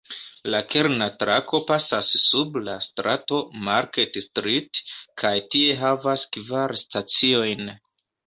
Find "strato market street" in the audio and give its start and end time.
2.85-4.81